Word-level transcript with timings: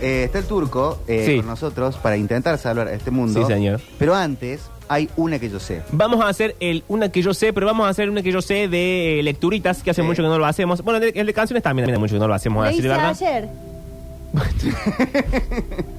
Eh, 0.00 0.22
está 0.22 0.38
el 0.38 0.44
turco 0.44 1.00
eh, 1.08 1.24
Sí. 1.26 1.36
con 1.38 1.46
nosotros 1.46 1.96
para 1.96 2.16
intentar 2.16 2.56
salvar 2.56 2.86
a 2.86 2.92
este 2.94 3.10
mundo. 3.10 3.40
Sí, 3.44 3.52
señor. 3.52 3.80
Pero 3.98 4.14
antes 4.14 4.60
hay 4.88 5.10
una 5.16 5.40
que 5.40 5.50
yo 5.50 5.58
sé. 5.58 5.82
Vamos 5.90 6.20
a 6.24 6.28
hacer 6.28 6.54
el, 6.60 6.84
una 6.86 7.08
que 7.10 7.20
yo 7.20 7.34
sé, 7.34 7.52
pero 7.52 7.66
vamos 7.66 7.84
a 7.84 7.88
hacer 7.88 8.08
una 8.08 8.22
que 8.22 8.30
yo 8.30 8.40
sé 8.40 8.68
de 8.68 9.18
eh, 9.18 9.22
lecturitas, 9.24 9.82
que 9.82 9.90
hace 9.90 10.02
Sí. 10.02 10.06
mucho 10.06 10.22
que 10.22 10.28
no 10.28 10.38
lo 10.38 10.46
hacemos. 10.46 10.82
Bueno, 10.84 11.00
de, 11.00 11.08
el 11.08 11.26
de 11.26 11.34
canciones 11.34 11.64
también 11.64 11.90
hace 11.90 11.98
mucho 11.98 12.14
que 12.14 12.20
no 12.20 12.28
lo 12.28 12.34
hacemos, 12.34 12.62
a 12.64 12.70
Lo 12.70 12.76
decir 12.76 12.84
hice 12.84 12.88
verdad. 12.88 13.08
ayer. 13.10 13.48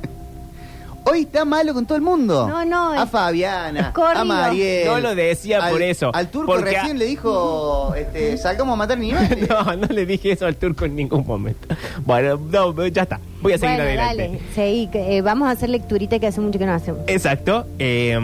Hoy 1.12 1.22
está 1.22 1.46
malo 1.46 1.74
con 1.74 1.86
todo 1.86 1.96
el 1.96 2.02
mundo. 2.04 2.48
No, 2.48 2.64
no, 2.66 2.92
A 2.92 3.04
es- 3.04 3.10
Fabiana, 3.10 3.92
corrido. 3.94 4.20
a 4.22 4.26
Mariel. 4.26 4.88
No 4.88 5.00
lo 5.00 5.16
decía 5.16 5.64
al- 5.64 5.72
por 5.72 5.82
eso, 5.82 6.12
Al 6.14 6.30
turco 6.30 6.48
porque 6.54 6.66
recién 6.72 6.96
a- 6.98 7.00
le 7.00 7.06
dijo, 7.06 7.94
este, 7.98 8.38
salgamos 8.38 8.74
a 8.74 8.76
matar 8.78 8.98
animales. 8.98 9.38
No, 9.50 9.76
no 9.76 9.88
le 9.88 10.06
dije 10.06 10.32
eso 10.34 10.46
al 10.46 10.56
turco 10.56 10.86
en 10.86 10.96
ningún 10.96 11.26
momento. 11.26 11.68
Bueno, 12.06 12.40
no, 12.52 12.88
ya 12.88 13.04
está. 13.04 13.20
Voy 13.42 13.54
a 13.54 13.58
seguir 13.58 13.76
Bueno, 13.78 13.90
adelante. 14.02 14.24
dale. 14.28 14.40
Seguí, 14.54 14.88
que, 14.88 15.18
eh, 15.18 15.22
vamos 15.22 15.48
a 15.48 15.52
hacer 15.52 15.70
lecturita 15.70 16.20
que 16.20 16.28
hace 16.28 16.42
mucho 16.42 16.60
que 16.60 16.66
no 16.66 16.74
hacemos. 16.74 17.02
Exacto. 17.08 17.66
eh, 17.80 18.20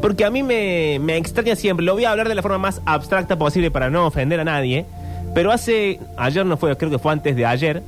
porque 0.00 0.24
a 0.24 0.30
mí 0.30 0.42
me, 0.42 0.98
me 1.00 1.16
extraña 1.16 1.54
siempre. 1.54 1.86
Lo 1.86 1.94
voy 1.94 2.04
a 2.06 2.10
hablar 2.10 2.28
de 2.28 2.34
la 2.34 2.42
forma 2.42 2.58
más 2.58 2.80
abstracta 2.86 3.36
posible 3.38 3.70
para 3.70 3.88
no 3.88 4.06
ofender 4.06 4.40
a 4.40 4.44
nadie. 4.44 4.84
Pero 5.34 5.52
hace. 5.52 6.00
Ayer 6.16 6.44
no 6.44 6.56
fue, 6.56 6.76
creo 6.76 6.90
que 6.90 6.98
fue 6.98 7.12
antes 7.12 7.36
de 7.36 7.46
ayer. 7.46 7.82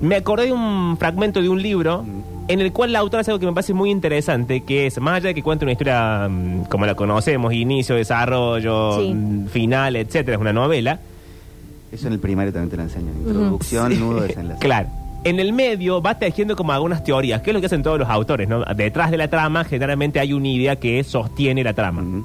Me 0.00 0.16
acordé 0.16 0.46
de 0.46 0.52
un 0.52 0.96
fragmento 0.98 1.42
de 1.42 1.48
un 1.48 1.60
libro 1.60 2.04
en 2.48 2.60
el 2.60 2.72
cual 2.72 2.92
la 2.92 2.98
autora 2.98 3.20
hace 3.22 3.30
algo 3.30 3.40
que 3.40 3.46
me 3.46 3.52
parece 3.52 3.74
muy 3.74 3.90
interesante, 3.90 4.60
que 4.62 4.86
es, 4.86 5.00
más 5.00 5.16
allá 5.16 5.28
de 5.28 5.34
que 5.34 5.42
cuenta 5.42 5.64
una 5.64 5.72
historia 5.72 6.28
mm, 6.28 6.64
como 6.64 6.86
la 6.86 6.94
conocemos, 6.94 7.52
inicio, 7.52 7.94
desarrollo, 7.94 8.98
Sí. 9.00 9.14
mm, 9.14 9.46
final, 9.48 9.96
etcétera, 9.96 10.36
es 10.36 10.40
una 10.40 10.52
novela. 10.52 11.00
Eso 11.90 12.06
en 12.06 12.14
el 12.14 12.18
primario 12.20 12.52
también 12.52 12.70
te 12.70 12.76
lo 12.76 12.82
enseñan. 12.84 13.14
Introducción, 13.26 13.98
nudo, 14.00 14.20
desenlace. 14.22 14.58
Claro. 14.60 14.88
En 15.24 15.38
el 15.38 15.52
medio 15.52 16.02
va 16.02 16.18
tejiendo 16.18 16.56
como 16.56 16.72
algunas 16.72 17.04
teorías, 17.04 17.42
que 17.42 17.50
es 17.50 17.54
lo 17.54 17.60
que 17.60 17.66
hacen 17.66 17.84
todos 17.84 17.96
los 17.98 18.08
autores, 18.08 18.48
¿no? 18.48 18.64
Detrás 18.74 19.12
de 19.12 19.16
la 19.18 19.28
trama 19.28 19.62
generalmente 19.64 20.18
hay 20.18 20.32
una 20.32 20.48
idea 20.48 20.76
que 20.76 21.04
sostiene 21.04 21.62
la 21.62 21.74
trama. 21.74 22.02
Ujú. 22.02 22.24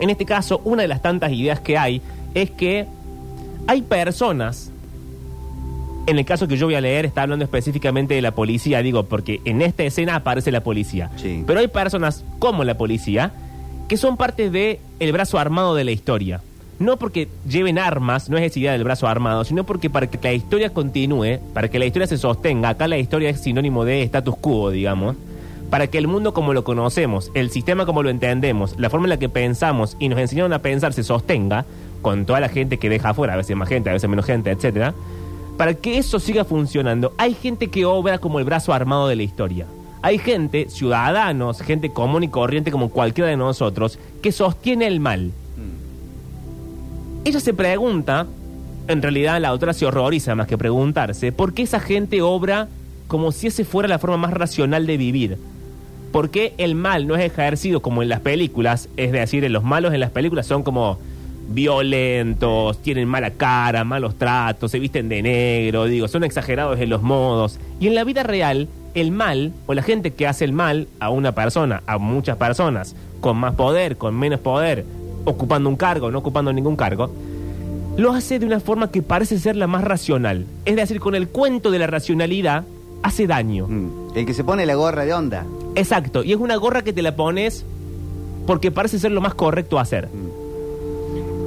En 0.00 0.10
este 0.10 0.26
caso, 0.26 0.60
una 0.64 0.82
de 0.82 0.88
las 0.88 1.00
tantas 1.00 1.32
ideas 1.32 1.60
que 1.60 1.78
hay 1.78 2.02
es 2.34 2.50
que 2.50 2.84
hay 3.66 3.80
personas, 3.80 4.70
en 6.06 6.18
el 6.18 6.24
caso 6.24 6.48
que 6.48 6.56
yo 6.56 6.66
voy 6.66 6.76
a 6.76 6.80
leer, 6.80 7.04
está 7.04 7.22
hablando 7.22 7.44
específicamente 7.44 8.14
de 8.14 8.22
la 8.22 8.32
policía, 8.32 8.82
digo, 8.82 9.04
porque 9.04 9.40
en 9.44 9.62
esta 9.62 9.82
escena 9.82 10.16
aparece 10.16 10.52
la 10.52 10.62
policía. 10.62 11.10
Sí. 11.16 11.42
Pero 11.46 11.60
hay 11.60 11.68
personas 11.68 12.24
como 12.38 12.64
la 12.64 12.78
policía 12.78 13.32
que 13.88 13.96
son 13.96 14.16
parte 14.16 14.50
de 14.50 14.80
el 15.00 15.12
brazo 15.12 15.38
armado 15.38 15.74
de 15.74 15.84
la 15.84 15.90
historia. 15.90 16.40
No 16.78 16.98
porque 16.98 17.28
lleven 17.48 17.78
armas, 17.78 18.28
no 18.28 18.36
es 18.36 18.44
esa 18.44 18.58
idea 18.58 18.72
del 18.72 18.84
brazo 18.84 19.08
armado, 19.08 19.44
sino 19.44 19.64
porque 19.64 19.88
para 19.88 20.08
que 20.08 20.18
la 20.22 20.34
historia 20.34 20.70
continúe, 20.70 21.38
para 21.54 21.68
que 21.68 21.78
la 21.78 21.86
historia 21.86 22.06
se 22.06 22.18
sostenga, 22.18 22.70
acá 22.70 22.86
la 22.86 22.98
historia 22.98 23.30
es 23.30 23.40
sinónimo 23.40 23.84
de 23.84 24.02
status 24.02 24.36
quo, 24.36 24.70
digamos, 24.70 25.16
para 25.70 25.86
que 25.86 25.98
el 25.98 26.06
mundo 26.06 26.34
como 26.34 26.52
lo 26.52 26.64
conocemos, 26.64 27.30
el 27.34 27.50
sistema 27.50 27.86
como 27.86 28.02
lo 28.02 28.10
entendemos, 28.10 28.78
la 28.78 28.90
forma 28.90 29.06
en 29.06 29.10
la 29.10 29.18
que 29.18 29.28
pensamos 29.28 29.96
y 29.98 30.08
nos 30.08 30.18
enseñaron 30.18 30.52
a 30.52 30.60
pensar 30.60 30.92
se 30.92 31.02
sostenga, 31.02 31.64
con 32.02 32.26
toda 32.26 32.40
la 32.40 32.48
gente 32.48 32.78
que 32.78 32.88
deja 32.88 33.10
afuera, 33.10 33.34
a 33.34 33.36
veces 33.36 33.56
más 33.56 33.68
gente, 33.68 33.90
a 33.90 33.94
veces 33.94 34.08
menos 34.08 34.26
gente, 34.26 34.50
etcétera, 34.50 34.94
para 35.56 35.74
que 35.74 35.98
eso 35.98 36.18
siga 36.18 36.44
funcionando, 36.44 37.14
hay 37.16 37.34
gente 37.34 37.68
que 37.68 37.84
obra 37.84 38.18
como 38.18 38.38
el 38.38 38.44
brazo 38.44 38.72
armado 38.72 39.08
de 39.08 39.16
la 39.16 39.22
historia. 39.22 39.66
Hay 40.02 40.18
gente, 40.18 40.68
ciudadanos, 40.68 41.60
gente 41.60 41.90
común 41.90 42.22
y 42.24 42.28
corriente 42.28 42.70
como 42.70 42.90
cualquiera 42.90 43.30
de 43.30 43.36
nosotros, 43.36 43.98
que 44.22 44.32
sostiene 44.32 44.86
el 44.86 45.00
mal. 45.00 45.32
Ella 47.24 47.40
se 47.40 47.54
pregunta, 47.54 48.26
en 48.86 49.02
realidad 49.02 49.40
la 49.40 49.48
autora 49.48 49.72
se 49.72 49.86
horroriza 49.86 50.34
más 50.34 50.46
que 50.46 50.58
preguntarse, 50.58 51.32
¿por 51.32 51.54
qué 51.54 51.62
esa 51.62 51.80
gente 51.80 52.22
obra 52.22 52.68
como 53.08 53.32
si 53.32 53.48
ese 53.48 53.64
fuera 53.64 53.88
la 53.88 53.98
forma 53.98 54.16
más 54.16 54.32
racional 54.32 54.86
de 54.86 54.96
vivir? 54.96 55.38
¿Por 56.12 56.30
qué 56.30 56.54
el 56.58 56.74
mal 56.74 57.06
no 57.06 57.16
es 57.16 57.24
ejercido 57.24 57.82
como 57.82 58.02
en 58.02 58.08
las 58.08 58.20
películas? 58.20 58.88
Es 58.96 59.10
decir, 59.10 59.50
los 59.50 59.64
malos 59.64 59.92
en 59.92 60.00
las 60.00 60.10
películas 60.10 60.46
son 60.46 60.62
como 60.62 60.98
violentos, 61.48 62.78
tienen 62.82 63.08
mala 63.08 63.30
cara, 63.30 63.84
malos 63.84 64.16
tratos, 64.16 64.70
se 64.70 64.78
visten 64.78 65.08
de 65.08 65.22
negro, 65.22 65.84
digo, 65.84 66.08
son 66.08 66.24
exagerados 66.24 66.78
en 66.80 66.90
los 66.90 67.02
modos. 67.02 67.58
Y 67.80 67.86
en 67.86 67.94
la 67.94 68.04
vida 68.04 68.22
real, 68.22 68.68
el 68.94 69.10
mal, 69.10 69.52
o 69.66 69.74
la 69.74 69.82
gente 69.82 70.12
que 70.12 70.26
hace 70.26 70.44
el 70.44 70.52
mal 70.52 70.88
a 71.00 71.10
una 71.10 71.32
persona, 71.32 71.82
a 71.86 71.98
muchas 71.98 72.36
personas, 72.36 72.96
con 73.20 73.36
más 73.36 73.54
poder, 73.54 73.96
con 73.96 74.14
menos 74.16 74.40
poder, 74.40 74.84
ocupando 75.24 75.68
un 75.68 75.76
cargo, 75.76 76.10
no 76.10 76.18
ocupando 76.18 76.52
ningún 76.52 76.76
cargo, 76.76 77.10
lo 77.96 78.12
hace 78.12 78.38
de 78.38 78.46
una 78.46 78.60
forma 78.60 78.90
que 78.90 79.02
parece 79.02 79.38
ser 79.38 79.56
la 79.56 79.66
más 79.66 79.82
racional. 79.82 80.46
Es 80.64 80.76
decir, 80.76 81.00
con 81.00 81.14
el 81.14 81.28
cuento 81.28 81.70
de 81.70 81.78
la 81.78 81.86
racionalidad 81.86 82.64
hace 83.02 83.26
daño. 83.26 83.66
Mm. 83.68 84.16
El 84.16 84.26
que 84.26 84.34
se 84.34 84.44
pone 84.44 84.66
la 84.66 84.74
gorra 84.74 85.04
de 85.04 85.14
onda. 85.14 85.46
Exacto, 85.74 86.24
y 86.24 86.32
es 86.32 86.38
una 86.38 86.56
gorra 86.56 86.82
que 86.82 86.92
te 86.92 87.02
la 87.02 87.16
pones 87.16 87.64
porque 88.46 88.70
parece 88.70 88.98
ser 88.98 89.12
lo 89.12 89.20
más 89.20 89.34
correcto 89.34 89.78
a 89.78 89.82
hacer. 89.82 90.08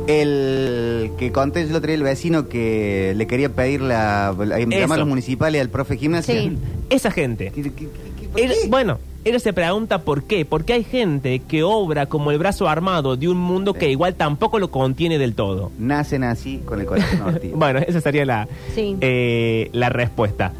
El 0.09 1.11
que 1.17 1.31
conté 1.31 1.61
yo 1.63 1.69
el 1.69 1.75
otro 1.75 1.87
día 1.87 1.95
el 1.95 2.03
vecino 2.03 2.47
que 2.49 3.13
le 3.15 3.27
quería 3.27 3.49
pedir 3.49 3.81
la, 3.81 4.35
la- 4.37 4.59
llamar 4.59 4.97
a 4.97 4.99
los 5.01 5.07
municipales 5.07 5.61
al 5.61 5.69
profe 5.69 5.97
gimnasia. 5.97 6.33
Sí. 6.41 6.57
Esa 6.89 7.11
gente. 7.11 7.51
¿Qué- 7.53 7.61
qué- 7.63 7.71
qué- 7.71 7.87
qué- 8.19 8.27
por 8.27 8.41
Él- 8.41 8.51
qué? 8.63 8.67
bueno, 8.69 8.97
ella 9.23 9.39
se 9.39 9.53
pregunta 9.53 10.01
por 10.01 10.23
qué. 10.23 10.45
Porque 10.45 10.73
hay 10.73 10.83
gente 10.83 11.39
que 11.47 11.61
obra 11.63 12.07
como 12.07 12.31
el 12.31 12.39
brazo 12.39 12.67
armado 12.67 13.15
de 13.17 13.27
un 13.29 13.37
mundo 13.37 13.73
que 13.75 13.89
igual 13.91 14.15
tampoco 14.15 14.57
lo 14.57 14.71
contiene 14.71 15.17
del 15.19 15.35
todo. 15.35 15.71
Nacen 15.77 16.23
así 16.23 16.59
con 16.65 16.79
el 16.79 16.85
corazón. 16.87 17.39
Bueno, 17.53 17.79
esa 17.79 18.01
sería 18.01 18.25
la, 18.25 18.47
Sí. 18.73 18.95
eh, 19.01 19.69
la 19.73 19.89
respuesta. 19.89 20.53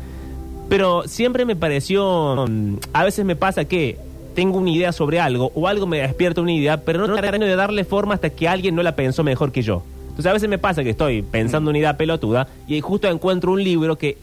Pero 0.70 1.08
siempre 1.08 1.46
me 1.46 1.56
pareció, 1.56 2.46
mm, 2.48 2.76
a 2.94 3.04
veces 3.04 3.26
me 3.26 3.36
pasa 3.36 3.66
que 3.66 3.98
tengo 4.36 4.58
una 4.58 4.70
idea 4.70 4.92
sobre 4.92 5.20
algo 5.20 5.52
o 5.56 5.68
algo 5.68 5.88
me 5.88 6.00
despierta 6.00 6.42
una 6.42 6.54
idea, 6.54 6.82
pero 6.82 7.08
no 7.08 7.16
termino 7.16 7.46
de 7.46 7.56
darle 7.56 7.84
forma 7.84 8.14
hasta 8.14 8.30
que 8.30 8.48
alguien 8.48 8.76
no 8.76 8.84
la 8.84 8.96
pensó 8.96 9.24
mejor 9.24 9.52
que 9.52 9.62
yo. 9.62 9.84
Entonces 10.10 10.26
a 10.26 10.34
veces 10.34 10.50
me 10.50 10.58
pasa 10.58 10.84
que 10.84 10.90
estoy 10.90 11.22
pensando 11.22 11.70
una 11.70 11.80
idea 11.80 11.98
pelotuda 11.98 12.48
y 12.68 12.80
justo 12.82 13.08
encuentro 13.08 13.52
un 13.52 13.64
libro 13.64 13.98
que 13.98 14.18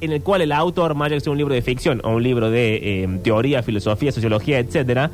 en 0.00 0.12
el 0.12 0.22
cual 0.22 0.42
el 0.42 0.52
autor, 0.52 0.94
más 0.94 1.10
que 1.10 1.20
sea 1.20 1.32
un 1.32 1.38
libro 1.38 1.54
de 1.54 1.62
ficción 1.62 2.00
o 2.04 2.16
un 2.16 2.22
libro 2.22 2.50
de 2.50 3.04
eh, 3.04 3.08
teoría, 3.22 3.62
filosofía, 3.62 4.12
sociología, 4.12 4.58
etcétera, 4.58 5.10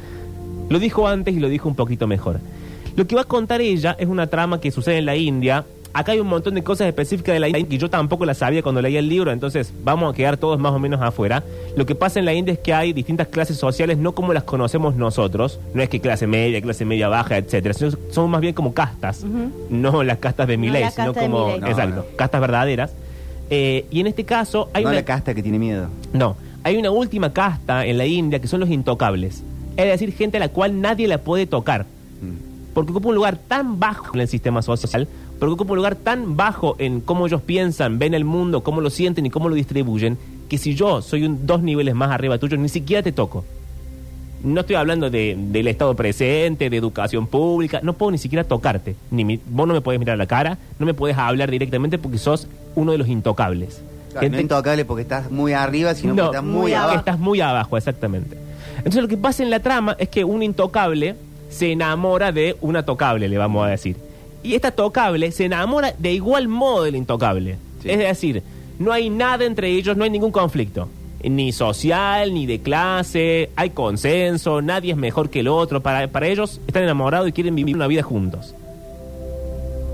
lo 0.68 0.78
dijo 0.78 1.06
antes 1.08 1.34
y 1.34 1.40
lo 1.40 1.48
dijo 1.48 1.68
un 1.68 1.74
poquito 1.74 2.06
mejor. 2.06 2.40
Lo 2.96 3.06
que 3.06 3.14
va 3.14 3.22
a 3.22 3.24
contar 3.24 3.60
ella 3.60 3.94
es 3.98 4.08
una 4.08 4.26
trama 4.28 4.60
que 4.60 4.70
sucede 4.70 4.98
en 4.98 5.06
la 5.06 5.16
India. 5.16 5.64
Acá 5.96 6.12
hay 6.12 6.20
un 6.20 6.26
montón 6.26 6.52
de 6.52 6.62
cosas 6.62 6.88
específicas 6.88 7.32
de 7.32 7.40
la 7.40 7.48
India 7.48 7.66
que 7.66 7.78
yo 7.78 7.88
tampoco 7.88 8.26
las 8.26 8.36
sabía 8.36 8.62
cuando 8.62 8.82
leía 8.82 8.98
el 8.98 9.08
libro, 9.08 9.32
entonces 9.32 9.72
vamos 9.82 10.12
a 10.12 10.14
quedar 10.14 10.36
todos 10.36 10.60
más 10.60 10.74
o 10.74 10.78
menos 10.78 11.00
afuera. 11.00 11.42
Lo 11.74 11.86
que 11.86 11.94
pasa 11.94 12.18
en 12.18 12.26
la 12.26 12.34
India 12.34 12.52
es 12.52 12.58
que 12.58 12.74
hay 12.74 12.92
distintas 12.92 13.28
clases 13.28 13.56
sociales, 13.56 13.96
no 13.96 14.12
como 14.12 14.34
las 14.34 14.44
conocemos 14.44 14.94
nosotros. 14.94 15.58
No 15.72 15.82
es 15.82 15.88
que 15.88 15.98
clase 16.00 16.26
media, 16.26 16.60
clase 16.60 16.84
media 16.84 17.08
baja, 17.08 17.38
etcétera. 17.38 17.72
sino 17.72 17.92
Son 18.10 18.28
más 18.28 18.42
bien 18.42 18.52
como 18.52 18.74
castas, 18.74 19.24
no 19.70 20.02
las 20.02 20.18
castas 20.18 20.46
de 20.48 20.58
No 20.58 20.60
Milei, 20.60 20.82
la 20.82 20.90
sino 20.90 21.14
como. 21.14 21.56
No, 21.56 21.66
exacto, 21.66 22.04
no. 22.10 22.16
castas 22.16 22.42
verdaderas. 22.42 22.92
Eh, 23.48 23.86
y 23.90 24.00
en 24.00 24.08
este 24.08 24.24
caso 24.24 24.68
hay 24.74 24.82
no 24.84 24.90
una 24.90 24.98
la 24.98 25.04
casta 25.06 25.32
que 25.32 25.42
tiene 25.42 25.58
miedo. 25.58 25.88
no, 26.12 26.36
hay 26.62 26.76
una 26.76 26.90
última 26.90 27.32
casta 27.32 27.86
en 27.86 27.96
la 27.96 28.04
India 28.04 28.38
que 28.38 28.48
son 28.48 28.60
los 28.60 28.68
intocables. 28.68 29.42
Es 29.78 29.86
decir, 29.86 30.12
gente 30.12 30.36
a 30.36 30.40
la 30.40 30.50
cual 30.50 30.78
nadie 30.78 31.08
la 31.08 31.16
puede 31.16 31.46
tocar. 31.46 31.86
Mm. 32.20 32.74
Porque 32.74 32.90
ocupa 32.90 33.08
un 33.08 33.14
lugar 33.14 33.38
tan 33.38 33.80
bajo 33.80 34.12
en 34.12 34.20
el 34.20 34.28
sistema 34.28 34.60
social, 34.60 35.08
porque 35.38 35.52
ocupa 35.54 35.72
un 35.72 35.76
lugar 35.76 35.96
tan 35.96 36.36
bajo 36.36 36.76
en 36.78 37.00
cómo 37.00 37.26
ellos 37.26 37.42
piensan, 37.42 37.98
ven 37.98 38.14
el 38.14 38.24
mundo, 38.24 38.62
cómo 38.62 38.80
lo 38.80 38.90
sienten 38.90 39.26
y 39.26 39.30
cómo 39.30 39.48
lo 39.48 39.54
distribuyen, 39.54 40.16
que 40.48 40.58
si 40.58 40.74
yo 40.74 41.02
soy 41.02 41.24
un, 41.24 41.46
dos 41.46 41.62
niveles 41.62 41.94
más 41.94 42.10
arriba 42.10 42.38
tuyo, 42.38 42.56
ni 42.56 42.68
siquiera 42.68 43.02
te 43.02 43.12
toco. 43.12 43.44
No 44.44 44.60
estoy 44.60 44.76
hablando 44.76 45.10
de, 45.10 45.34
del 45.36 45.66
estado 45.66 45.94
presente, 45.96 46.70
de 46.70 46.76
educación 46.76 47.26
pública, 47.26 47.80
no 47.82 47.94
puedo 47.94 48.12
ni 48.12 48.18
siquiera 48.18 48.44
tocarte. 48.44 48.94
Ni 49.10 49.24
mi- 49.24 49.40
vos 49.46 49.66
no 49.66 49.74
me 49.74 49.80
podés 49.80 49.98
mirar 49.98 50.14
a 50.14 50.18
la 50.18 50.26
cara, 50.26 50.58
no 50.78 50.86
me 50.86 50.94
podés 50.94 51.16
hablar 51.18 51.50
directamente 51.50 51.98
porque 51.98 52.18
sos 52.18 52.46
uno 52.74 52.92
de 52.92 52.98
los 52.98 53.08
intocables. 53.08 53.82
Claro, 54.10 54.20
Gente- 54.24 54.36
no 54.36 54.42
intocable 54.42 54.84
porque 54.84 55.02
estás 55.02 55.30
muy 55.30 55.52
arriba, 55.52 55.94
sino 55.94 56.14
no, 56.14 56.24
porque 56.26 56.36
estás 56.36 56.44
muy 56.44 56.60
muy 56.62 56.72
abajo. 56.72 56.84
abajo. 56.90 56.98
Estás 57.00 57.18
muy 57.18 57.40
abajo, 57.40 57.76
exactamente. 57.76 58.36
Entonces 58.78 59.02
lo 59.02 59.08
que 59.08 59.16
pasa 59.16 59.42
en 59.42 59.50
la 59.50 59.60
trama 59.60 59.96
es 59.98 60.08
que 60.10 60.22
un 60.24 60.42
intocable 60.42 61.16
se 61.48 61.72
enamora 61.72 62.30
de 62.30 62.56
una 62.60 62.84
tocable, 62.84 63.28
le 63.28 63.38
vamos 63.38 63.66
a 63.66 63.70
decir. 63.70 63.96
Y 64.42 64.54
esta 64.54 64.70
tocable 64.70 65.32
se 65.32 65.44
enamora 65.44 65.94
de 65.98 66.12
igual 66.12 66.48
modo 66.48 66.84
del 66.84 66.96
intocable. 66.96 67.56
Sí. 67.82 67.90
Es 67.90 67.98
decir, 67.98 68.42
no 68.78 68.92
hay 68.92 69.10
nada 69.10 69.44
entre 69.44 69.70
ellos, 69.70 69.96
no 69.96 70.04
hay 70.04 70.10
ningún 70.10 70.32
conflicto. 70.32 70.88
Ni 71.22 71.52
social, 71.52 72.32
ni 72.32 72.46
de 72.46 72.60
clase, 72.60 73.50
hay 73.56 73.70
consenso, 73.70 74.62
nadie 74.62 74.92
es 74.92 74.98
mejor 74.98 75.30
que 75.30 75.40
el 75.40 75.48
otro. 75.48 75.82
Para, 75.82 76.08
para 76.08 76.28
ellos 76.28 76.60
están 76.66 76.84
enamorados 76.84 77.28
y 77.28 77.32
quieren 77.32 77.54
vivir 77.54 77.74
una 77.74 77.86
vida 77.86 78.02
juntos. 78.02 78.54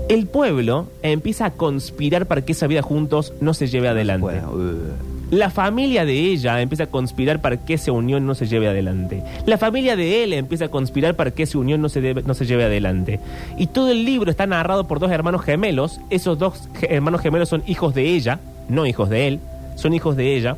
El 0.09 0.27
pueblo 0.27 0.87
empieza 1.01 1.45
a 1.45 1.51
conspirar 1.51 2.27
para 2.27 2.43
que 2.43 2.51
esa 2.51 2.67
vida 2.67 2.81
juntos 2.81 3.33
no 3.39 3.53
se 3.53 3.67
lleve 3.67 3.87
adelante. 3.87 4.21
Bueno, 4.21 4.51
uh. 4.51 5.12
La 5.31 5.49
familia 5.49 6.05
de 6.05 6.13
ella 6.13 6.61
empieza 6.61 6.83
a 6.83 6.87
conspirar 6.87 7.41
para 7.41 7.57
que 7.57 7.73
esa 7.73 7.91
unión 7.91 8.25
no 8.25 8.35
se 8.35 8.45
lleve 8.45 8.67
adelante. 8.67 9.23
La 9.45 9.57
familia 9.57 9.95
de 9.95 10.23
él 10.23 10.33
empieza 10.33 10.65
a 10.65 10.69
conspirar 10.69 11.15
para 11.15 11.31
que 11.31 11.43
esa 11.43 11.57
unión 11.57 11.81
no 11.81 11.89
se, 11.89 12.13
no 12.13 12.33
se 12.33 12.45
lleve 12.45 12.65
adelante. 12.65 13.19
Y 13.57 13.67
todo 13.67 13.89
el 13.89 14.05
libro 14.05 14.29
está 14.29 14.45
narrado 14.45 14.87
por 14.87 14.99
dos 14.99 15.11
hermanos 15.11 15.41
gemelos. 15.41 15.99
Esos 16.09 16.37
dos 16.37 16.69
hermanos 16.81 17.21
gemelos 17.21 17.49
son 17.49 17.63
hijos 17.65 17.95
de 17.95 18.09
ella, 18.09 18.39
no 18.69 18.85
hijos 18.85 19.09
de 19.09 19.27
él, 19.27 19.39
son 19.75 19.93
hijos 19.93 20.15
de 20.15 20.35
ella. 20.35 20.57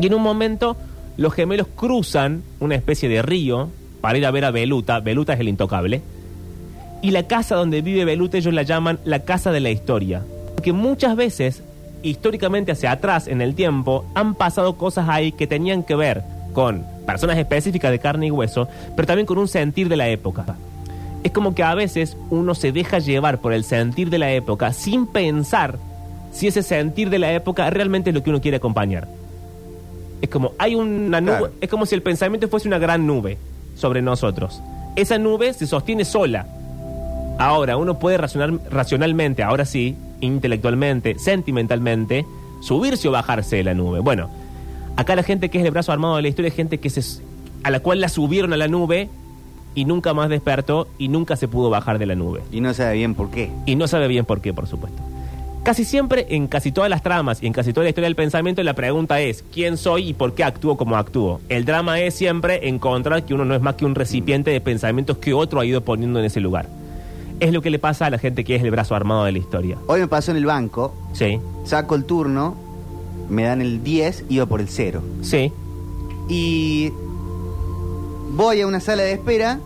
Y 0.00 0.06
en 0.06 0.14
un 0.14 0.22
momento 0.22 0.76
los 1.16 1.34
gemelos 1.34 1.66
cruzan 1.74 2.42
una 2.60 2.76
especie 2.76 3.08
de 3.08 3.20
río 3.20 3.68
para 4.00 4.16
ir 4.16 4.24
a 4.24 4.30
ver 4.30 4.44
a 4.44 4.50
Beluta. 4.50 5.00
Beluta 5.00 5.34
es 5.34 5.40
el 5.40 5.48
intocable. 5.48 6.00
Y 7.02 7.10
la 7.10 7.26
casa 7.26 7.56
donde 7.56 7.82
vive 7.82 8.04
Beluta 8.04 8.38
ellos 8.38 8.54
la 8.54 8.62
llaman 8.62 8.98
la 9.04 9.20
casa 9.20 9.52
de 9.52 9.60
la 9.60 9.70
historia. 9.70 10.22
Porque 10.54 10.72
muchas 10.72 11.16
veces, 11.16 11.62
históricamente 12.02 12.72
hacia 12.72 12.92
atrás 12.92 13.26
en 13.28 13.40
el 13.42 13.54
tiempo, 13.54 14.04
han 14.14 14.34
pasado 14.34 14.76
cosas 14.76 15.08
ahí 15.08 15.32
que 15.32 15.46
tenían 15.46 15.82
que 15.82 15.94
ver 15.94 16.22
con 16.52 16.84
personas 17.06 17.38
específicas 17.38 17.90
de 17.90 17.98
carne 17.98 18.26
y 18.26 18.30
hueso, 18.30 18.68
pero 18.96 19.06
también 19.06 19.26
con 19.26 19.38
un 19.38 19.48
sentir 19.48 19.88
de 19.88 19.96
la 19.96 20.08
época. 20.08 20.56
Es 21.22 21.32
como 21.32 21.54
que 21.54 21.62
a 21.62 21.74
veces 21.74 22.16
uno 22.30 22.54
se 22.54 22.72
deja 22.72 22.98
llevar 22.98 23.40
por 23.40 23.52
el 23.52 23.64
sentir 23.64 24.08
de 24.10 24.18
la 24.18 24.32
época 24.32 24.72
sin 24.72 25.06
pensar 25.06 25.76
si 26.32 26.46
ese 26.46 26.62
sentir 26.62 27.10
de 27.10 27.18
la 27.18 27.32
época 27.32 27.68
realmente 27.70 28.10
es 28.10 28.14
lo 28.14 28.22
que 28.22 28.30
uno 28.30 28.40
quiere 28.40 28.56
acompañar. 28.56 29.06
Es 30.22 30.28
como 30.30 30.52
hay 30.58 30.74
una 30.74 31.20
nube, 31.20 31.38
Claro. 31.38 31.52
es 31.60 31.68
como 31.68 31.86
si 31.86 31.94
el 31.94 32.02
pensamiento 32.02 32.48
fuese 32.48 32.68
una 32.68 32.78
gran 32.78 33.06
nube 33.06 33.36
sobre 33.74 34.02
nosotros. 34.02 34.62
Esa 34.96 35.18
nube 35.18 35.52
se 35.52 35.66
sostiene 35.66 36.04
sola. 36.04 36.46
Ahora, 37.38 37.76
uno 37.76 37.98
puede 37.98 38.18
racionar, 38.18 38.52
racionalmente, 38.70 39.42
ahora 39.42 39.64
sí, 39.64 39.96
intelectualmente, 40.20 41.18
sentimentalmente, 41.18 42.26
subirse 42.60 43.08
o 43.08 43.12
bajarse 43.12 43.56
de 43.56 43.64
la 43.64 43.74
nube. 43.74 44.00
Bueno, 44.00 44.30
acá 44.96 45.16
la 45.16 45.22
gente 45.22 45.48
que 45.48 45.58
es 45.58 45.64
el 45.64 45.70
brazo 45.70 45.92
armado 45.92 46.16
de 46.16 46.22
la 46.22 46.28
historia 46.28 46.48
es 46.48 46.54
gente 46.54 46.78
que 46.78 46.90
se, 46.90 47.22
a 47.62 47.70
la 47.70 47.80
cual 47.80 48.00
la 48.00 48.08
subieron 48.08 48.52
a 48.52 48.56
la 48.56 48.68
nube 48.68 49.08
y 49.74 49.84
nunca 49.84 50.14
más 50.14 50.28
despertó 50.28 50.88
y 50.98 51.08
nunca 51.08 51.36
se 51.36 51.48
pudo 51.48 51.70
bajar 51.70 51.98
de 51.98 52.06
la 52.06 52.14
nube. 52.14 52.40
Y 52.52 52.60
no 52.60 52.74
sabe 52.74 52.94
bien 52.94 53.14
por 53.14 53.30
qué. 53.30 53.50
Y 53.66 53.76
no 53.76 53.86
sabe 53.88 54.08
bien 54.08 54.24
por 54.24 54.40
qué, 54.40 54.52
por 54.52 54.66
supuesto. 54.66 55.02
Casi 55.62 55.84
siempre, 55.84 56.26
en 56.30 56.46
casi 56.46 56.72
todas 56.72 56.88
las 56.88 57.02
tramas 57.02 57.42
y 57.42 57.46
en 57.46 57.52
casi 57.52 57.74
toda 57.74 57.84
la 57.84 57.90
historia 57.90 58.06
del 58.06 58.16
pensamiento, 58.16 58.62
la 58.62 58.72
pregunta 58.72 59.20
es, 59.20 59.44
¿quién 59.52 59.76
soy 59.76 60.08
y 60.08 60.14
por 60.14 60.34
qué 60.34 60.42
actúo 60.42 60.78
como 60.78 60.96
actúo? 60.96 61.40
El 61.50 61.66
drama 61.66 62.00
es 62.00 62.14
siempre 62.14 62.66
encontrar 62.68 63.24
que 63.24 63.34
uno 63.34 63.44
no 63.44 63.54
es 63.54 63.60
más 63.60 63.74
que 63.74 63.84
un 63.84 63.94
recipiente 63.94 64.50
de 64.50 64.60
pensamientos 64.62 65.18
que 65.18 65.34
otro 65.34 65.60
ha 65.60 65.66
ido 65.66 65.82
poniendo 65.82 66.18
en 66.18 66.24
ese 66.24 66.40
lugar. 66.40 66.66
Es 67.40 67.52
lo 67.52 67.62
que 67.62 67.70
le 67.70 67.78
pasa 67.78 68.06
a 68.06 68.10
la 68.10 68.18
gente 68.18 68.44
que 68.44 68.54
es 68.56 68.62
el 68.62 68.70
brazo 68.70 68.94
armado 68.94 69.24
de 69.24 69.32
la 69.32 69.38
historia. 69.38 69.78
Hoy 69.86 70.00
me 70.00 70.08
pasó 70.08 70.30
en 70.30 70.36
el 70.36 70.44
banco, 70.46 70.92
Sí, 71.14 71.40
saco 71.64 71.94
el 71.94 72.04
turno, 72.04 72.54
me 73.28 73.44
dan 73.44 73.60
el 73.62 73.82
10, 73.82 74.24
iba 74.28 74.46
por 74.46 74.60
el 74.60 74.68
0. 74.68 75.02
sí, 75.22 75.50
Y 76.28 76.92
voy 78.32 78.60
a 78.60 78.66
una 78.66 78.78
sala 78.80 79.02
de 79.02 79.12
espera 79.12 79.58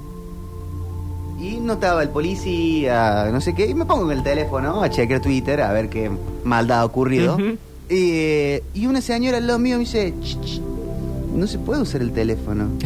y 1.41 1.57
no 1.57 1.75
estaba 1.75 2.03
el 2.03 2.09
policía, 2.11 3.29
no 3.33 3.41
sé 3.41 3.55
qué, 3.55 3.67
y 3.67 3.75
me 3.75 3.85
pongo 3.85 4.11
en 4.11 4.19
el 4.19 4.25
teléfono 4.25 4.83
a 4.83 4.89
chequear 4.89 5.21
Twitter 5.21 5.61
a 5.61 5.73
ver 5.73 5.89
qué 5.89 6.11
maldad 6.45 6.81
ha 6.81 6.85
ocurrido. 6.85 7.35
Ujú. 7.35 7.57
y, 7.91 8.61
y 8.73 8.87
una 8.87 9.01
señora 9.01 9.37
al 9.39 9.47
lado 9.47 9.59
mío 9.59 9.75
me 9.77 9.81
dice, 9.81 10.15
"Ch, 10.23 10.41
ch, 10.41 10.61
no 11.35 11.47
se 11.49 11.59
puede 11.59 11.83
usar 11.83 12.01
el 12.03 12.13
teléfono. 12.13 12.69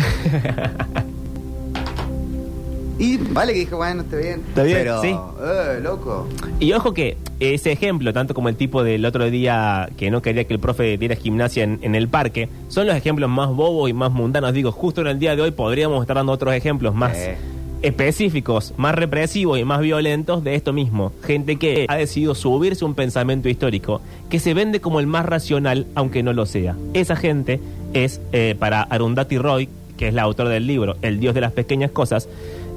y 2.98 3.16
vale 3.16 3.52
que 3.52 3.60
dijo, 3.60 3.76
bueno, 3.76 4.02
está 4.02 4.16
bien. 4.16 4.42
Está 4.48 4.62
bien, 4.64 4.78
Pero, 4.78 5.00
sí. 5.02 5.08
eh, 5.08 5.80
loco. 5.82 6.26
Y 6.60 6.72
ojo 6.72 6.92
que 6.92 7.16
ese 7.40 7.70
ejemplo, 7.72 8.12
tanto 8.12 8.34
como 8.34 8.48
el 8.48 8.56
tipo 8.56 8.82
del 8.82 9.04
otro 9.04 9.30
día 9.30 9.88
que 9.96 10.10
no 10.10 10.20
quería 10.22 10.44
que 10.44 10.54
el 10.54 10.60
profe 10.60 10.98
diera 10.98 11.14
gimnasia 11.14 11.62
en, 11.64 11.78
en 11.82 11.94
el 11.94 12.08
parque, 12.08 12.48
son 12.68 12.86
los 12.86 12.96
ejemplos 12.96 13.30
más 13.30 13.48
bobos 13.50 13.88
y 13.88 13.92
más 13.92 14.10
mundanos. 14.10 14.52
Digo, 14.52 14.72
justo 14.72 15.00
en 15.02 15.06
el 15.06 15.18
día 15.18 15.36
de 15.36 15.42
hoy 15.42 15.50
podríamos 15.52 16.00
estar 16.02 16.16
dando 16.16 16.32
otros 16.32 16.52
ejemplos 16.54 16.94
más 16.94 17.16
Eh. 17.16 17.36
específicos, 17.82 18.74
más 18.76 18.94
represivos 18.94 19.58
y 19.58 19.64
más 19.64 19.80
violentos 19.80 20.42
de 20.44 20.54
esto 20.56 20.72
mismo. 20.72 21.12
Gente 21.24 21.56
que 21.56 21.86
ha 21.88 21.96
decidido 21.96 22.34
subirse 22.34 22.84
a 22.84 22.88
un 22.88 22.94
pensamiento 22.94 23.48
histórico 23.48 24.00
que 24.28 24.40
se 24.40 24.52
vende 24.54 24.80
como 24.80 25.00
el 25.00 25.06
más 25.06 25.24
racional, 25.24 25.86
aunque 25.94 26.22
no 26.22 26.32
lo 26.32 26.44
sea. 26.46 26.74
Esa 26.94 27.16
gente 27.16 27.60
es, 27.94 28.20
eh, 28.32 28.56
para 28.58 28.82
Arundhati 28.82 29.38
Roy, 29.38 29.68
que 29.96 30.08
es 30.08 30.14
la 30.14 30.22
autora 30.22 30.50
del 30.50 30.66
libro 30.66 30.96
El 31.02 31.18
Dios 31.20 31.34
de 31.34 31.40
las 31.40 31.52
Pequeñas 31.52 31.90
Cosas, 31.90 32.28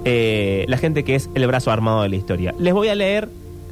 eh, 0.05 0.65
la 0.67 0.77
gente 0.77 1.03
que 1.03 1.15
es 1.15 1.29
el 1.35 1.45
brazo 1.47 1.71
armado 1.71 2.03
de 2.03 2.09
la 2.09 2.15
historia. 2.15 2.55
Les 2.59 2.73
voy 2.73 2.87
a 2.87 2.95
leer 2.95 3.29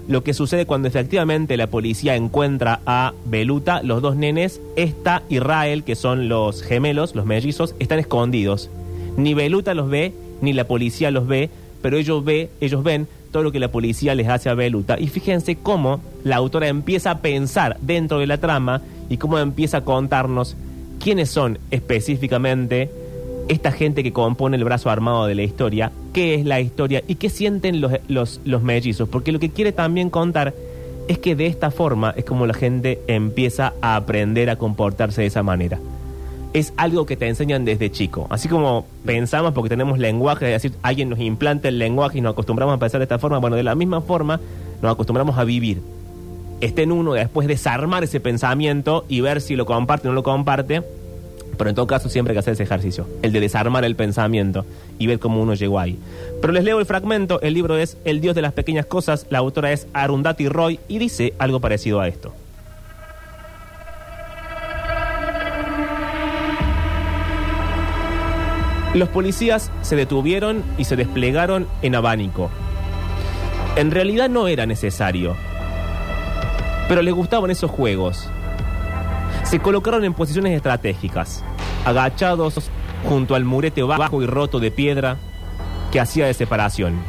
lo 0.07 0.23
que 0.23 0.33
sucede 0.33 0.65
cuando 0.65 0.87
efectivamente 0.87 1.55
la 1.55 1.67
policía 1.67 2.15
encuentra 2.15 2.81
a 2.85 3.13
Beluta, 3.25 3.83
los 3.83 4.01
dos 4.01 4.15
nenes, 4.15 4.59
esta 4.75 5.21
y 5.29 5.39
Rael, 5.39 5.83
que 5.83 5.95
son 5.95 6.29
los 6.29 6.63
gemelos, 6.63 7.13
los 7.13 7.25
mellizos, 7.25 7.75
están 7.77 7.99
escondidos. 7.99 8.69
Ni 9.17 9.35
Beluta 9.35 9.75
los 9.75 9.89
ve, 9.89 10.13
ni 10.41 10.53
la 10.53 10.63
policía 10.63 11.11
los 11.11 11.27
ve, 11.27 11.49
pero 11.81 11.97
ellos, 11.97 12.25
ve, 12.25 12.49
ellos 12.59 12.83
ven 12.83 13.07
todo 13.31 13.43
lo 13.43 13.51
que 13.51 13.59
la 13.59 13.71
policía 13.71 14.15
les 14.15 14.27
hace 14.27 14.49
a 14.49 14.55
Beluta. 14.55 14.99
Y 14.99 15.07
fíjense 15.07 15.55
cómo 15.55 16.01
la 16.23 16.37
autora 16.37 16.67
empieza 16.67 17.11
a 17.11 17.19
pensar 17.19 17.77
dentro 17.81 18.19
de 18.19 18.27
la 18.27 18.39
trama 18.39 18.81
y 19.09 19.17
cómo 19.17 19.37
empieza 19.37 19.77
a 19.77 19.85
contarnos 19.85 20.55
quiénes 20.99 21.29
son 21.29 21.59
específicamente 21.71 22.89
esta 23.47 23.71
gente 23.71 24.03
que 24.03 24.13
compone 24.13 24.57
el 24.57 24.63
brazo 24.63 24.89
armado 24.89 25.25
de 25.25 25.35
la 25.35 25.43
historia, 25.43 25.91
qué 26.13 26.35
es 26.35 26.45
la 26.45 26.59
historia 26.59 27.03
y 27.07 27.15
qué 27.15 27.29
sienten 27.29 27.81
los, 27.81 27.93
los, 28.07 28.41
los 28.45 28.61
mellizos. 28.61 29.09
Porque 29.09 29.31
lo 29.31 29.39
que 29.39 29.49
quiere 29.49 29.71
también 29.71 30.09
contar 30.09 30.53
es 31.09 31.17
que 31.17 31.35
de 31.35 31.47
esta 31.47 31.71
forma 31.71 32.13
es 32.15 32.23
como 32.23 32.45
la 32.45 32.53
gente 32.53 33.01
empieza 33.07 33.73
a 33.81 33.95
aprender 33.95 34.49
a 34.51 34.57
comportarse 34.57 35.21
de 35.21 35.27
esa 35.27 35.41
manera. 35.41 35.79
Es 36.53 36.71
algo 36.77 37.07
que 37.07 37.17
te 37.17 37.27
enseñan 37.27 37.65
desde 37.65 37.91
chico. 37.91 38.27
Así 38.29 38.47
como 38.47 38.85
pensamos 39.05 39.53
porque 39.53 39.69
tenemos 39.69 39.97
lenguaje, 39.97 40.53
es 40.53 40.61
decir, 40.61 40.77
alguien 40.83 41.09
nos 41.09 41.19
implanta 41.19 41.67
el 41.67 41.79
lenguaje 41.79 42.19
y 42.19 42.21
nos 42.21 42.33
acostumbramos 42.33 42.75
a 42.75 42.79
pensar 42.79 42.99
de 42.99 43.05
esta 43.05 43.17
forma, 43.17 43.39
bueno, 43.39 43.55
de 43.55 43.63
la 43.63 43.73
misma 43.73 44.01
forma 44.01 44.39
nos 44.83 44.91
acostumbramos 44.91 45.37
a 45.39 45.43
vivir. 45.43 45.81
Está 46.61 46.83
en 46.83 46.91
uno 46.91 47.13
después 47.13 47.47
desarmar 47.47 48.03
ese 48.03 48.19
pensamiento 48.19 49.05
y 49.09 49.21
ver 49.21 49.41
si 49.41 49.55
lo 49.55 49.65
comparte 49.65 50.07
o 50.07 50.11
no 50.11 50.15
lo 50.15 50.23
comparte, 50.23 50.83
pero 51.59 51.69
en 51.69 51.75
todo 51.75 51.87
caso 51.87 52.07
siempre 52.07 52.31
hay 52.31 52.35
que 52.35 52.39
hacer 52.39 52.53
ese 52.53 52.63
ejercicio, 52.63 53.05
el 53.21 53.33
de 53.33 53.41
desarmar 53.41 53.83
el 53.83 53.97
pensamiento 53.97 54.65
y 54.97 55.07
ver 55.07 55.19
cómo 55.19 55.41
uno 55.41 55.55
llegó 55.55 55.77
ahí. 55.77 55.99
Pero 56.39 56.53
les 56.53 56.63
leo 56.63 56.79
el 56.79 56.85
fragmento, 56.85 57.41
el 57.41 57.53
libro 57.53 57.75
es 57.75 57.97
El 58.05 58.21
Dios 58.21 58.33
de 58.33 58.41
las 58.41 58.53
Pequeñas 58.53 58.85
Cosas, 58.85 59.27
la 59.29 59.39
autora 59.39 59.73
es 59.73 59.85
Arundhati 59.91 60.47
Roy 60.47 60.79
y 60.87 60.99
dice 60.99 61.33
algo 61.37 61.59
parecido 61.59 61.99
a 61.99 62.07
esto. 62.07 62.33
Los 68.93 69.09
policías 69.09 69.69
se 69.81 69.97
detuvieron 69.97 70.63
y 70.77 70.85
se 70.85 70.95
desplegaron 70.95 71.67
en 71.81 71.93
abanico. 71.93 72.49
En 73.75 73.91
realidad 73.91 74.29
no 74.29 74.47
era 74.47 74.65
necesario, 74.65 75.35
pero 76.87 77.01
les 77.01 77.13
gustaban 77.13 77.51
esos 77.51 77.69
juegos. 77.69 78.29
Se 79.49 79.59
colocaron 79.59 80.05
en 80.05 80.13
posiciones 80.13 80.55
estratégicas, 80.55 81.43
agachados 81.83 82.69
junto 83.03 83.33
al 83.33 83.45
murete 83.45 83.81
bajo 83.81 84.21
y 84.21 84.27
roto 84.27 84.59
de 84.59 84.69
piedra 84.69 85.17
que 85.91 85.99
hacía 85.99 86.27
de 86.27 86.35
separación. 86.35 86.99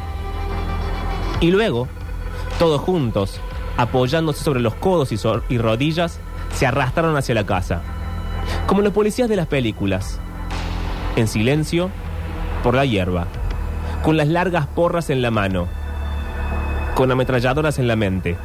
Y 1.39 1.51
luego, 1.51 1.87
todos 2.57 2.81
juntos, 2.81 3.39
apoyándose 3.77 4.43
sobre 4.43 4.59
los 4.59 4.73
codos 4.73 5.11
y, 5.11 5.57
rodillas, 5.59 6.19
se 6.51 6.65
arrastraron 6.65 7.15
hacia 7.15 7.35
la 7.35 7.45
casa, 7.45 7.83
como 8.65 8.81
los 8.81 8.91
policías 8.91 9.29
de 9.29 9.35
las 9.35 9.45
películas, 9.45 10.19
en 11.17 11.27
silencio, 11.27 11.91
por 12.63 12.73
la 12.73 12.85
hierba, 12.85 13.27
con 14.01 14.17
las 14.17 14.27
largas 14.27 14.65
porras 14.65 15.11
en 15.11 15.21
la 15.21 15.29
mano, 15.29 15.67
con 16.95 17.11
ametralladoras 17.11 17.77
en 17.77 17.87
la 17.87 17.95
mente, 17.95 18.35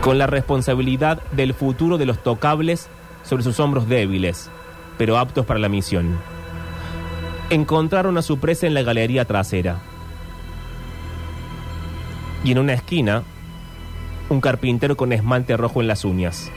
con 0.00 0.16
la 0.16 0.26
responsabilidad 0.26 1.22
del 1.32 1.52
futuro 1.52 1.98
de 1.98 2.06
los 2.06 2.22
tocables 2.22 2.88
sobre 3.22 3.42
sus 3.42 3.60
hombros 3.60 3.88
débiles, 3.88 4.50
pero 4.98 5.18
aptos 5.18 5.46
para 5.46 5.60
la 5.60 5.68
misión. 5.68 6.18
Encontraron 7.50 8.16
a 8.18 8.22
su 8.22 8.38
presa 8.38 8.66
en 8.66 8.74
la 8.74 8.82
galería 8.82 9.24
trasera. 9.24 9.78
Y 12.44 12.52
en 12.52 12.58
una 12.58 12.72
esquina, 12.72 13.22
un 14.28 14.40
carpintero 14.40 14.96
con 14.96 15.12
esmalte 15.12 15.56
rojo 15.56 15.80
en 15.80 15.88
las 15.88 16.04
uñas. 16.04 16.50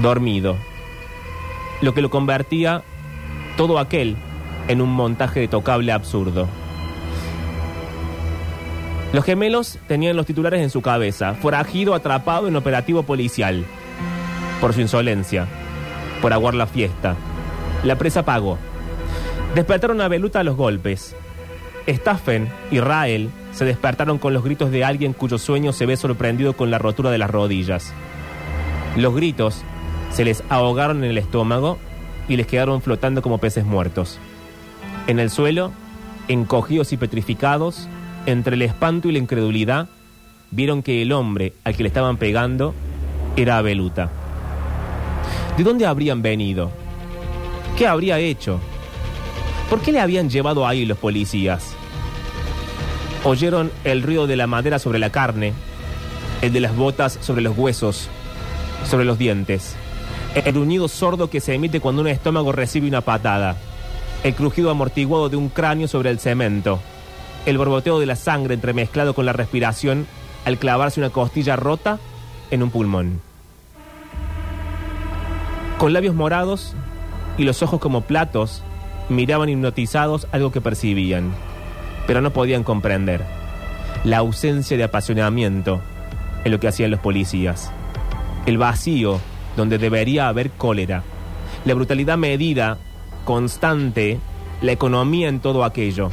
Dormido. 0.00 0.56
Lo 1.80 1.94
que 1.94 2.02
lo 2.02 2.10
convertía 2.10 2.82
todo 3.56 3.78
aquel 3.78 4.16
en 4.68 4.80
un 4.80 4.90
montaje 4.90 5.40
de 5.40 5.48
tocable 5.48 5.92
absurdo. 5.92 6.48
Los 9.12 9.24
gemelos 9.24 9.78
tenían 9.88 10.16
los 10.16 10.24
titulares 10.24 10.62
en 10.62 10.70
su 10.70 10.80
cabeza. 10.80 11.34
Forajido 11.34 11.94
atrapado 11.94 12.48
en 12.48 12.56
operativo 12.56 13.02
policial. 13.02 13.66
Por 14.62 14.74
su 14.74 14.80
insolencia. 14.80 15.48
Por 16.20 16.32
aguar 16.32 16.54
la 16.54 16.68
fiesta. 16.68 17.16
La 17.82 17.98
presa 17.98 18.24
pagó. 18.24 18.58
Despertaron 19.56 20.00
a 20.00 20.06
Beluta 20.06 20.38
a 20.38 20.44
los 20.44 20.54
golpes. 20.54 21.16
Staffen 21.88 22.48
y 22.70 22.78
Rael 22.78 23.30
se 23.50 23.64
despertaron 23.64 24.18
con 24.18 24.32
los 24.32 24.44
gritos 24.44 24.70
de 24.70 24.84
alguien 24.84 25.14
cuyo 25.14 25.36
sueño 25.38 25.72
se 25.72 25.84
ve 25.84 25.96
sorprendido 25.96 26.52
con 26.52 26.70
la 26.70 26.78
rotura 26.78 27.10
de 27.10 27.18
las 27.18 27.28
rodillas. 27.28 27.92
Los 28.96 29.16
gritos 29.16 29.64
se 30.12 30.24
les 30.24 30.44
ahogaron 30.48 31.02
en 31.02 31.10
el 31.10 31.18
estómago 31.18 31.80
y 32.28 32.36
les 32.36 32.46
quedaron 32.46 32.82
flotando 32.82 33.20
como 33.20 33.38
peces 33.38 33.64
muertos. 33.64 34.20
En 35.08 35.18
el 35.18 35.28
suelo, 35.28 35.72
encogidos 36.28 36.92
y 36.92 36.98
petrificados, 36.98 37.88
entre 38.26 38.54
el 38.54 38.62
espanto 38.62 39.08
y 39.08 39.12
la 39.12 39.18
incredulidad, 39.18 39.88
vieron 40.52 40.84
que 40.84 41.02
el 41.02 41.10
hombre 41.10 41.54
al 41.64 41.74
que 41.74 41.82
le 41.82 41.88
estaban 41.88 42.16
pegando 42.16 42.74
era 43.34 43.60
Beluta. 43.60 44.21
¿De 45.56 45.64
dónde 45.64 45.84
habrían 45.84 46.22
venido? 46.22 46.70
¿Qué 47.76 47.86
habría 47.86 48.18
hecho? 48.18 48.58
¿Por 49.68 49.80
qué 49.82 49.92
le 49.92 50.00
habían 50.00 50.30
llevado 50.30 50.66
ahí 50.66 50.86
los 50.86 50.96
policías? 50.96 51.74
Oyeron 53.24 53.70
el 53.84 54.02
ruido 54.02 54.26
de 54.26 54.36
la 54.36 54.46
madera 54.46 54.78
sobre 54.78 54.98
la 54.98 55.10
carne, 55.10 55.52
el 56.40 56.54
de 56.54 56.60
las 56.60 56.74
botas 56.74 57.18
sobre 57.20 57.42
los 57.42 57.56
huesos, 57.56 58.08
sobre 58.88 59.04
los 59.04 59.18
dientes, 59.18 59.76
el 60.34 60.52
gruñido 60.52 60.88
sordo 60.88 61.28
que 61.28 61.40
se 61.40 61.54
emite 61.54 61.80
cuando 61.80 62.00
un 62.00 62.08
estómago 62.08 62.52
recibe 62.52 62.88
una 62.88 63.02
patada, 63.02 63.56
el 64.24 64.34
crujido 64.34 64.70
amortiguado 64.70 65.28
de 65.28 65.36
un 65.36 65.50
cráneo 65.50 65.86
sobre 65.86 66.08
el 66.08 66.18
cemento, 66.18 66.80
el 67.44 67.58
borboteo 67.58 68.00
de 68.00 68.06
la 68.06 68.16
sangre 68.16 68.54
entremezclado 68.54 69.14
con 69.14 69.26
la 69.26 69.34
respiración 69.34 70.06
al 70.46 70.58
clavarse 70.58 70.98
una 70.98 71.10
costilla 71.10 71.56
rota 71.56 71.98
en 72.50 72.62
un 72.62 72.70
pulmón. 72.70 73.31
Con 75.82 75.92
labios 75.92 76.14
morados 76.14 76.74
y 77.36 77.42
los 77.42 77.60
ojos 77.64 77.80
como 77.80 78.02
platos, 78.02 78.62
miraban 79.08 79.48
hipnotizados 79.48 80.28
algo 80.30 80.52
que 80.52 80.60
percibían, 80.60 81.32
pero 82.06 82.20
no 82.20 82.32
podían 82.32 82.62
comprender. 82.62 83.24
La 84.04 84.18
ausencia 84.18 84.76
de 84.76 84.84
apasionamiento 84.84 85.80
en 86.44 86.52
lo 86.52 86.60
que 86.60 86.68
hacían 86.68 86.92
los 86.92 87.00
policías. 87.00 87.72
El 88.46 88.58
vacío 88.58 89.18
donde 89.56 89.76
debería 89.76 90.28
haber 90.28 90.52
cólera. 90.52 91.02
La 91.64 91.74
brutalidad 91.74 92.16
medida, 92.16 92.78
constante, 93.24 94.20
la 94.60 94.70
economía 94.70 95.28
en 95.28 95.40
todo 95.40 95.64
aquello. 95.64 96.10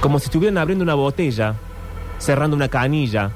Como 0.00 0.20
si 0.20 0.26
estuvieran 0.26 0.58
abriendo 0.58 0.84
una 0.84 0.94
botella, 0.94 1.56
cerrando 2.18 2.54
una 2.54 2.68
canilla, 2.68 3.32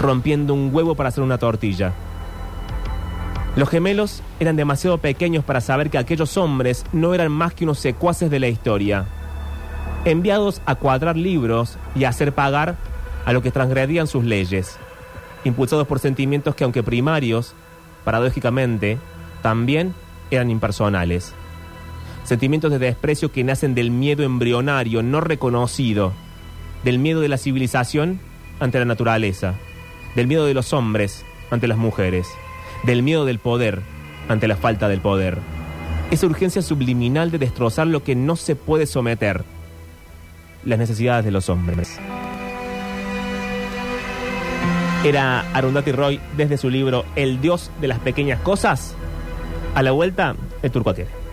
rompiendo 0.00 0.54
un 0.54 0.74
huevo 0.74 0.94
para 0.94 1.10
hacer 1.10 1.22
una 1.22 1.36
tortilla. 1.36 1.92
Los 3.56 3.70
gemelos 3.70 4.22
eran 4.38 4.54
demasiado 4.54 4.98
pequeños 4.98 5.42
para 5.42 5.62
saber 5.62 5.88
que 5.88 5.96
aquellos 5.96 6.36
hombres 6.36 6.84
no 6.92 7.14
eran 7.14 7.32
más 7.32 7.54
que 7.54 7.64
unos 7.64 7.78
secuaces 7.78 8.30
de 8.30 8.38
la 8.38 8.48
historia, 8.48 9.06
enviados 10.04 10.60
a 10.66 10.74
cuadrar 10.74 11.16
libros 11.16 11.78
y 11.94 12.04
a 12.04 12.10
hacer 12.10 12.34
pagar 12.34 12.76
a 13.24 13.32
lo 13.32 13.40
que 13.40 13.50
transgredían 13.50 14.06
sus 14.06 14.24
leyes, 14.24 14.76
impulsados 15.44 15.86
por 15.86 16.00
sentimientos 16.00 16.54
que 16.54 16.64
aunque 16.64 16.82
primarios, 16.82 17.54
paradójicamente, 18.04 18.98
también 19.40 19.94
eran 20.30 20.50
impersonales. 20.50 21.32
Sentimientos 22.24 22.70
de 22.70 22.78
desprecio 22.78 23.32
que 23.32 23.42
nacen 23.42 23.74
del 23.74 23.90
miedo 23.90 24.22
embrionario 24.22 25.02
no 25.02 25.22
reconocido, 25.22 26.12
del 26.84 26.98
miedo 26.98 27.22
de 27.22 27.28
la 27.28 27.38
civilización 27.38 28.20
ante 28.60 28.78
la 28.78 28.84
naturaleza, 28.84 29.54
del 30.14 30.26
miedo 30.26 30.44
de 30.44 30.52
los 30.52 30.74
hombres 30.74 31.24
ante 31.50 31.68
las 31.68 31.78
mujeres, 31.78 32.28
del 32.84 33.02
miedo 33.02 33.24
del 33.24 33.38
poder 33.38 33.82
ante 34.28 34.48
la 34.48 34.56
falta 34.56 34.88
del 34.88 35.00
poder. 35.00 35.38
Esa 36.10 36.26
urgencia 36.26 36.62
subliminal 36.62 37.30
de 37.30 37.38
destrozar 37.38 37.86
lo 37.86 38.02
que 38.02 38.14
no 38.14 38.36
se 38.36 38.56
puede 38.56 38.86
someter, 38.86 39.44
las 40.64 40.78
necesidades 40.78 41.24
de 41.24 41.30
los 41.30 41.48
hombres. 41.48 41.98
Era 45.04 45.40
Arundhati 45.52 45.92
Roy 45.92 46.20
desde 46.36 46.56
su 46.56 46.70
libro 46.70 47.04
El 47.14 47.40
Dios 47.40 47.70
de 47.80 47.88
las 47.88 47.98
Pequeñas 48.00 48.40
Cosas. 48.40 48.94
A 49.74 49.82
la 49.82 49.92
vuelta, 49.92 50.34
el 50.62 50.70
turco 50.70 50.94
tiene. 50.94 51.25